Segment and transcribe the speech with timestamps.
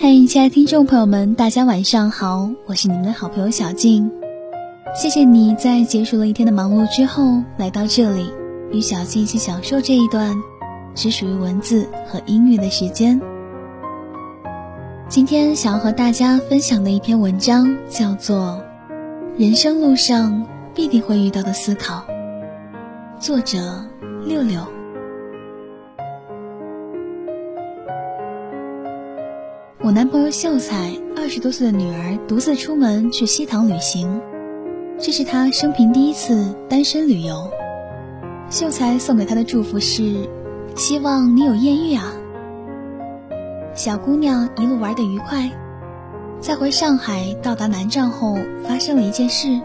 [0.00, 4.08] 嗨，亲爱的听众朋友们，大家晚上好，我是你们的好朋友小静。
[4.94, 8.30] 谢谢你在结束了一天的忙碌之后来到这里，
[8.70, 10.36] 与小静一起享受这一段
[10.94, 13.20] 只属于文字和音乐的时间。
[15.08, 18.62] 今天想要和大家分享的一篇文章叫做
[19.40, 22.04] 《人生路上必定会遇到的思考》，
[23.20, 23.84] 作者
[24.24, 24.60] 六六。
[29.88, 34.20] 我男朋友秀才二十多岁的女儿独自出门去西塘旅行，
[34.98, 37.50] 这是他生平第一次单身旅游。
[38.50, 40.28] 秀才送给她的祝福是：
[40.76, 42.12] 希望你有艳遇啊。
[43.74, 45.50] 小姑娘一路玩得愉快，
[46.38, 49.58] 在回上海到达南站后，发生了一件事。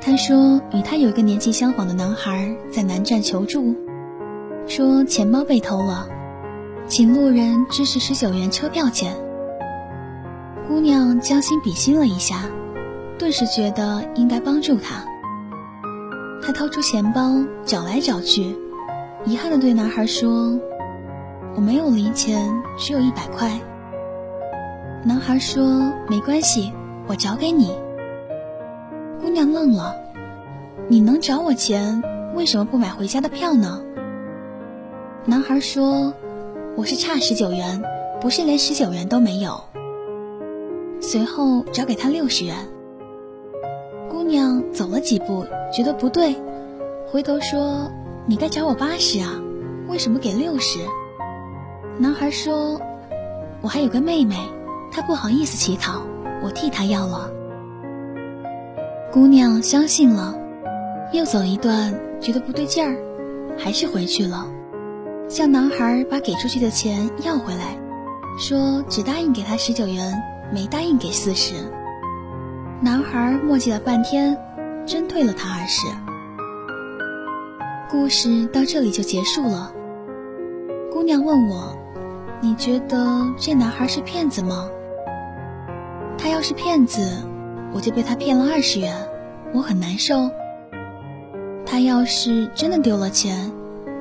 [0.00, 3.74] 她说，与她有一个年纪相仿的男孩在南站求助，
[4.66, 6.08] 说钱包被偷了。
[6.86, 9.16] 请路人支持十九元车票钱。
[10.68, 12.44] 姑娘将心比心了一下，
[13.18, 15.04] 顿时觉得应该帮助他。
[16.42, 18.56] 她掏出钱包找来找去，
[19.24, 20.58] 遗憾的对男孩说
[21.56, 23.50] ：“我没有零钱，只有一百块。”
[25.04, 25.64] 男孩说
[26.08, 26.72] ：“没关系，
[27.06, 27.74] 我找给你。”
[29.20, 29.94] 姑娘愣了
[30.88, 32.02] ：“你能找我钱，
[32.34, 33.80] 为什么不买回家的票呢？”
[35.24, 36.12] 男孩说。
[36.74, 37.82] 我是差十九元，
[38.18, 39.62] 不是连十九元都没有。
[41.02, 42.56] 随后找给他六十元。
[44.10, 46.34] 姑娘走了几步，觉得不对，
[47.06, 47.90] 回头说
[48.24, 49.38] ：“你该找我八十啊，
[49.86, 50.78] 为什么给六十？”
[52.00, 52.80] 男孩说
[53.60, 54.36] ：“我还有个妹妹，
[54.90, 56.02] 她不好意思乞讨，
[56.42, 57.30] 我替她要了。”
[59.12, 60.34] 姑娘相信了，
[61.12, 62.96] 又走一段，觉得不对劲儿，
[63.58, 64.46] 还是回去了。
[65.32, 67.74] 向男孩把给出去的钱要回来，
[68.36, 71.54] 说只答应给他十九元，没答应给四十。
[72.82, 74.36] 男孩磨叽了半天，
[74.84, 75.86] 真退了他二十。
[77.88, 79.72] 故事到这里就结束了。
[80.92, 81.74] 姑娘问我
[82.42, 84.68] ：“你觉得这男孩是骗子吗？”
[86.18, 87.00] 他要是骗子，
[87.72, 88.94] 我就被他骗了二十元，
[89.54, 90.28] 我很难受。
[91.64, 93.50] 他要是真的丢了钱。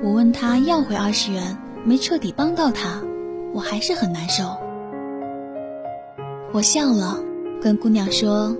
[0.00, 3.02] 我问他要回二十元，没彻底帮到他，
[3.52, 4.44] 我还是很难受。
[6.52, 7.18] 我笑了，
[7.60, 8.56] 跟姑娘说：“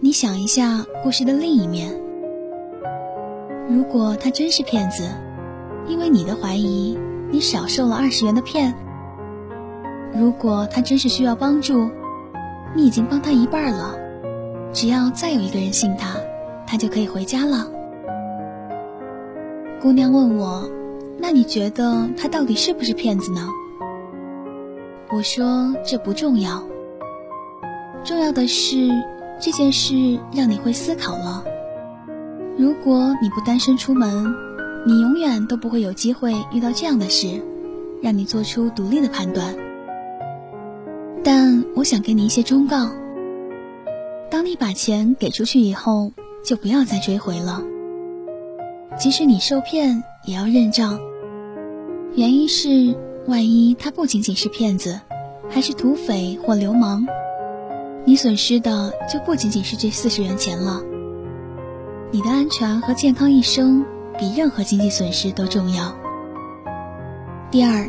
[0.00, 2.00] 你想一下故事的另一面。
[3.68, 5.02] 如果他真是骗子，
[5.88, 6.96] 因为你的怀疑，
[7.30, 8.72] 你少受了二十元的骗；
[10.14, 11.90] 如果他真是需要帮助，
[12.74, 13.98] 你已经帮他一半了，
[14.72, 16.14] 只要再有一个人信他，
[16.68, 17.68] 他就可以回家了。”
[19.80, 20.68] 姑娘问我
[21.18, 23.48] ：“那你觉得他到底是不是骗子呢？”
[25.10, 26.64] 我说：“这不重要，
[28.02, 28.88] 重要的是
[29.40, 31.44] 这件事让你会思考了。
[32.56, 34.34] 如果你不单身出门，
[34.84, 37.40] 你永远都不会有机会遇到这样的事，
[38.02, 39.54] 让你做出独立的判断。
[41.22, 42.90] 但我想给你一些忠告：
[44.28, 46.10] 当你把钱给出去以后，
[46.44, 47.62] 就不要再追回了。”
[48.96, 50.98] 即使你受骗，也要认账。
[52.14, 55.00] 原因是，万一他不仅仅是骗子，
[55.48, 57.06] 还是土匪或流氓，
[58.04, 60.82] 你损失的就不仅仅是这四十元钱了。
[62.10, 63.84] 你的安全和健康一生
[64.18, 65.94] 比任何经济损失都重要。
[67.50, 67.88] 第二，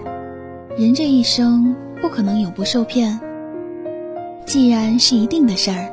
[0.78, 3.20] 人这一生不可能永不受骗。
[4.46, 5.92] 既然是一定的事儿，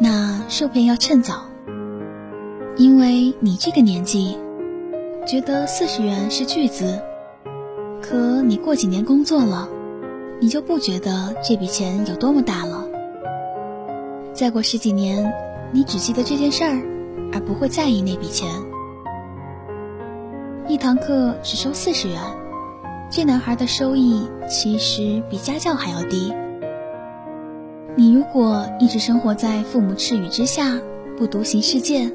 [0.00, 1.44] 那受骗要趁早。
[2.76, 4.38] 因为你这个年纪，
[5.26, 6.98] 觉得四十元是巨资，
[8.00, 9.68] 可你过几年工作了，
[10.40, 12.88] 你就不觉得这笔钱有多么大了。
[14.32, 15.30] 再过十几年，
[15.70, 16.82] 你只记得这件事儿，
[17.34, 18.48] 而不会在意那笔钱。
[20.66, 22.18] 一堂课只收四十元，
[23.10, 26.32] 这男孩的收益其实比家教还要低。
[27.94, 30.78] 你如果一直生活在父母翅羽之下，
[31.18, 32.10] 不独行世界。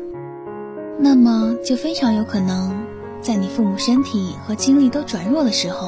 [0.99, 2.75] 那么就非常有可能，
[3.21, 5.87] 在你父母身体和精力都转弱的时候，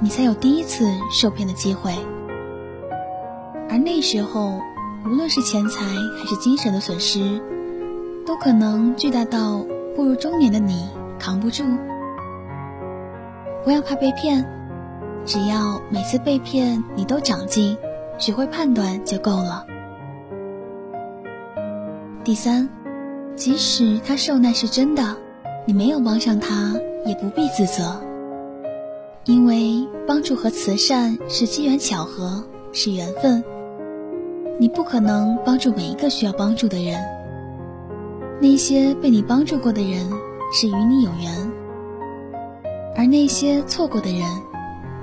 [0.00, 1.94] 你才有第一次受骗的机会。
[3.68, 4.60] 而那时候，
[5.04, 7.38] 无论是钱财还是精神的损失，
[8.26, 10.88] 都可能巨大到步入中年的你
[11.18, 11.62] 扛不住。
[13.62, 14.44] 不要怕被骗，
[15.26, 17.76] 只要每次被骗你都长进，
[18.16, 19.66] 学会判断就够了。
[22.24, 22.66] 第三。
[23.36, 25.16] 即使他受难是真的，
[25.66, 28.00] 你没有帮上他，也不必自责。
[29.24, 33.42] 因为帮助和慈善是机缘巧合，是缘分。
[34.58, 37.00] 你不可能帮助每一个需要帮助的人。
[38.40, 40.08] 那些被你帮助过的人，
[40.52, 41.50] 是与你有缘；
[42.96, 44.22] 而那些错过的人，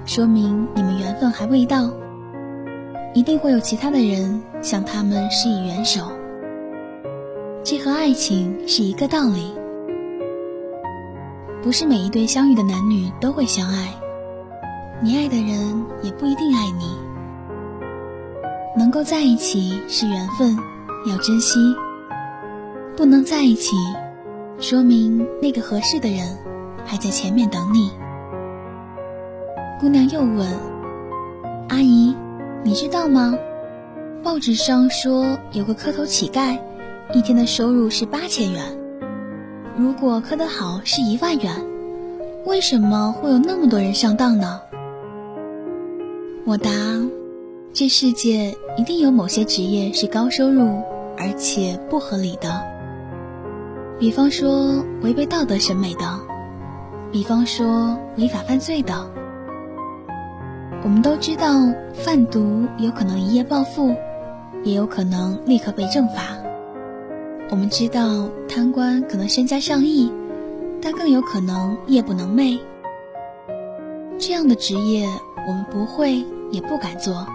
[0.05, 1.91] 说明你们缘分还未到。
[3.13, 6.11] 一定会有其他的人向他们施以援手。
[7.71, 9.53] 这和爱情是一个道理。
[11.63, 13.87] 不是每一对相遇的男女都会相爱，
[15.01, 16.97] 你爱的人也不一定爱你。
[18.77, 20.57] 能够在一起是缘分，
[21.07, 21.57] 要珍惜；
[22.97, 23.73] 不能在一起，
[24.59, 26.37] 说明那个合适的人
[26.85, 27.89] 还在前面等你。
[29.79, 30.45] 姑娘又问
[31.71, 32.13] ：“阿姨，
[32.65, 33.33] 你知道吗？
[34.21, 36.59] 报纸上说有个磕头乞丐，
[37.13, 38.63] 一天的收入是八千元。”
[39.77, 41.53] 如果磕得好是一万元，
[42.45, 44.59] 为什么会有那么多人上当呢？
[46.45, 46.69] 我答：
[47.71, 50.81] 这世界一定有某些职业是高收入
[51.17, 52.61] 而且不合理的，
[53.97, 56.19] 比方说违背道德审美的，
[57.11, 58.93] 比方说违法犯罪的。
[60.83, 61.45] 我们都知道，
[61.93, 63.95] 贩毒有可能一夜暴富，
[64.63, 66.40] 也有可能立刻被正法。
[67.51, 70.09] 我们知道贪官可能身家上亿，
[70.81, 72.57] 但更有可能夜不能寐。
[74.17, 75.05] 这样的职业
[75.45, 77.27] 我们不会也不敢做。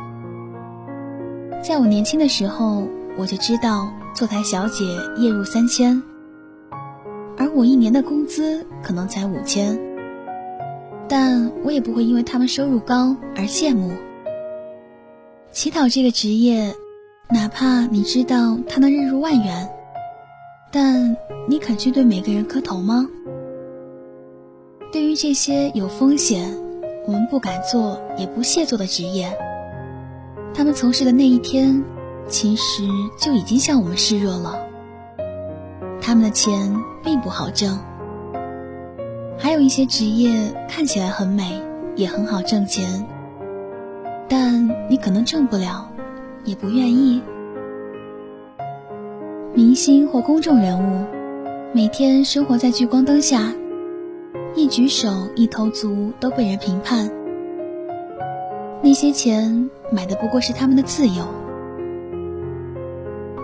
[1.63, 4.87] 在我年轻的时候，我就知道坐台小姐
[5.19, 6.03] 月入三千，
[7.37, 9.79] 而我一年的工资可能才五千，
[11.07, 13.93] 但我也不会因为他们收入高而羡慕。
[15.53, 16.75] 乞讨这个职业，
[17.29, 19.69] 哪怕你知道他能日入万元。
[20.79, 21.17] 但
[21.49, 23.09] 你肯去对每个人磕头吗？
[24.93, 26.55] 对于这些有风险、
[27.07, 29.35] 我们不敢做也不屑做的职业，
[30.53, 31.83] 他们从事的那一天，
[32.29, 32.83] 其实
[33.19, 34.59] 就已经向我们示弱了。
[35.99, 37.79] 他们的钱并不好挣。
[39.39, 41.59] 还有一些职业看起来很美，
[41.95, 43.07] 也很好挣钱，
[44.29, 45.91] 但你可能挣不了，
[46.45, 47.23] 也不愿意。
[49.57, 51.07] 明星或公众人物，
[51.73, 53.55] 每天生活在聚光灯下，
[54.55, 57.11] 一举手一投足都被人评判。
[58.83, 61.25] 那些钱买的不过是他们的自由。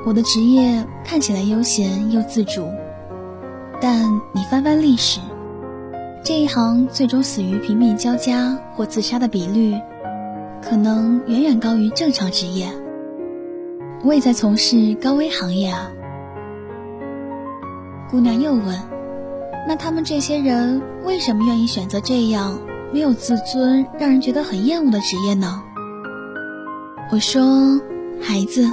[0.05, 2.69] 我的职业看起来悠闲又自主，
[3.81, 4.05] 但
[4.35, 5.19] 你翻翻历史，
[6.23, 9.75] 这一行最终死于贫病交加或自杀的比率，
[10.61, 12.69] 可能远远高于正常职业。
[14.05, 15.91] 我也在从事高危行业啊。
[18.13, 18.79] 姑娘又问
[19.67, 22.61] ：“那他们这些人为什么愿意选择这样
[22.93, 25.63] 没有自尊、让人觉得很厌恶的职业呢？”
[27.11, 27.81] 我说
[28.21, 28.69] ：“孩子，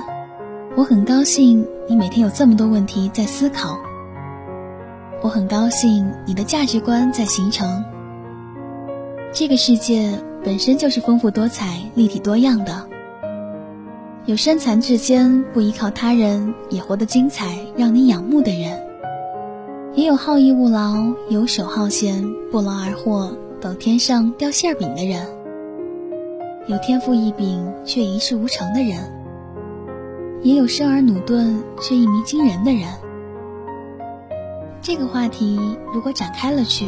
[0.76, 3.80] 我很高兴你每天有这么多问题在思考。
[5.22, 7.82] 我很高兴你的价值观在形成。
[9.32, 12.86] 这个世界本身就是丰富多彩、立体多样的，
[14.26, 18.78] 有身残志坚不依靠他人也活得精彩、让你仰慕的人。”
[20.00, 25.28] 也有好逸恶劳、游手好闲、不劳而获等天上掉馅饼的人，
[26.68, 28.98] 有天赋异禀却一事无成的人，
[30.42, 32.84] 也有生而努钝却一鸣惊人的人。
[34.82, 35.60] 这个话题
[35.94, 36.86] 如果展开了去，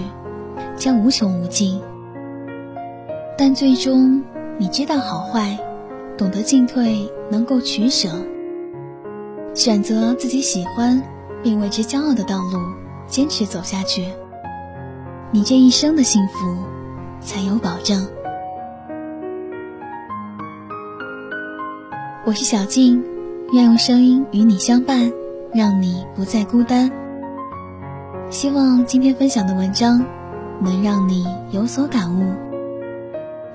[0.77, 1.81] 将无穷无尽。
[3.37, 4.23] 但最终，
[4.57, 5.59] 你知道好坏，
[6.17, 8.07] 懂得进退，能够取舍，
[9.53, 11.03] 选择自己喜欢
[11.43, 12.80] 并为之骄傲的道路。
[13.11, 14.07] 坚持走下去，
[15.31, 16.57] 你这一生的幸福
[17.19, 18.07] 才有保证。
[22.25, 23.03] 我是小静，
[23.51, 25.11] 愿用声音与你相伴，
[25.53, 26.89] 让你不再孤单。
[28.29, 30.01] 希望今天分享的文章
[30.61, 32.31] 能让你有所感悟。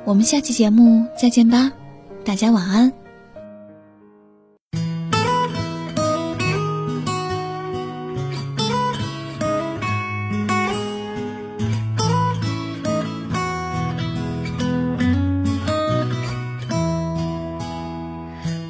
[0.04, 1.72] 我们下期节目再见吧，
[2.26, 2.92] 大家晚安。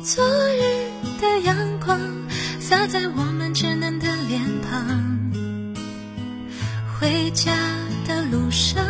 [0.07, 1.99] 昨日的阳光
[2.61, 5.19] 洒在我们稚嫩的脸庞，
[6.95, 7.53] 回家
[8.07, 8.85] 的路上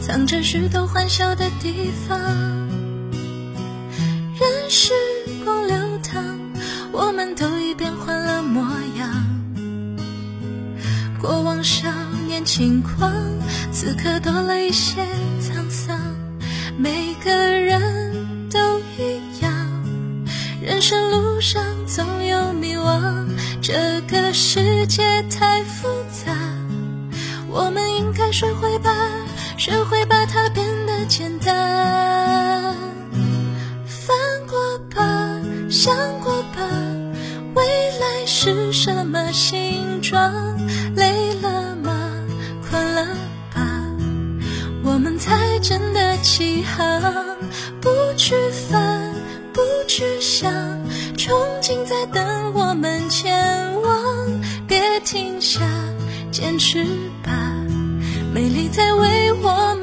[0.00, 2.18] 藏着许多欢笑的地方，
[4.36, 4.92] 任时
[5.44, 6.24] 光流淌，
[6.90, 8.60] 我们都已变换了模
[8.98, 9.24] 样。
[11.20, 11.88] 过往少
[12.26, 13.14] 年轻狂，
[13.70, 15.06] 此刻多了一些
[15.40, 15.96] 沧桑。
[16.76, 17.80] 每个人
[21.38, 23.28] 路上总有迷惘。
[23.62, 26.32] 这个世界太复杂，
[27.48, 28.90] 我们应该学会把，
[29.56, 32.74] 学会把它变得简单。
[33.86, 34.16] 翻
[34.48, 35.40] 过吧，
[35.70, 36.58] 想过吧，
[37.54, 37.64] 未
[38.00, 40.58] 来是什么形状？
[40.96, 42.10] 累了吗？
[42.68, 43.06] 困了
[43.54, 43.62] 吧？
[44.82, 47.00] 我们才真的起航，
[47.80, 49.14] 不去烦，
[49.52, 50.52] 不去想，
[51.28, 53.92] 憧憬在等我们前往。
[54.66, 55.60] 别停下，
[56.32, 56.82] 坚持
[57.22, 57.30] 吧，
[58.32, 59.77] 美丽在为我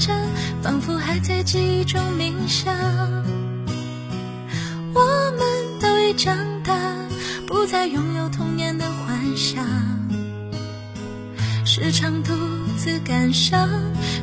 [0.00, 0.16] 火车站，
[0.62, 2.74] 仿佛还在记忆中鸣响。
[4.94, 6.74] 我们都已长大，
[7.46, 9.62] 不再拥有童年的幻想。
[11.66, 12.32] 时常独
[12.78, 13.68] 自感伤，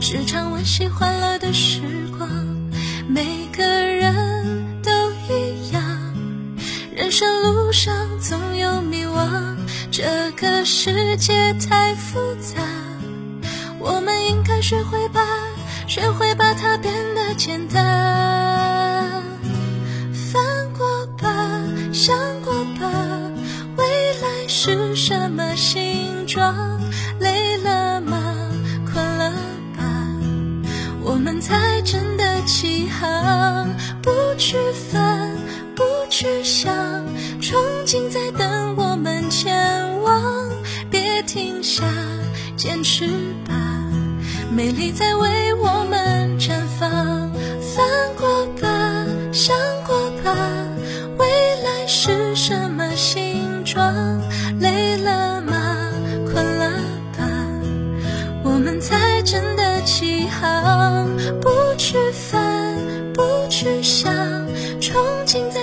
[0.01, 1.81] 时常温习欢乐的时
[2.17, 2.27] 光。
[3.07, 4.91] 每个人都
[5.29, 5.81] 一样，
[6.91, 9.55] 人生路上总有迷惘。
[9.91, 12.63] 这个世界太复杂。
[13.79, 15.07] 我们应该学会，
[15.97, 17.83] 学会把它变得简单。
[20.13, 21.27] 翻过吧，
[21.91, 22.87] 想过吧，
[23.77, 23.83] 未
[24.21, 26.79] 来是什么形状？
[27.19, 28.21] 累了吗？
[28.85, 29.31] 困了
[29.75, 29.83] 吧？
[31.01, 33.67] 我们才真的起航。
[34.03, 34.55] 不去
[34.91, 35.35] 烦，
[35.75, 36.71] 不去想，
[37.41, 40.47] 憧憬在等我们前往。
[40.91, 41.83] 别停下，
[42.55, 43.07] 坚持
[43.47, 43.66] 吧。
[44.57, 46.49] 美丽在为我们绽
[46.79, 46.89] 放，
[47.61, 47.85] 翻
[48.17, 48.67] 过吧，
[49.31, 50.35] 想过吧，
[51.19, 51.27] 未
[51.63, 53.93] 来是什么形状？
[54.59, 55.91] 累了吗？
[56.25, 56.71] 困了
[57.15, 57.29] 吧？
[58.43, 61.07] 我们才真的起航，
[61.39, 62.75] 不去烦，
[63.13, 63.21] 不
[63.51, 64.11] 去想，
[64.81, 64.97] 憧
[65.27, 65.53] 憬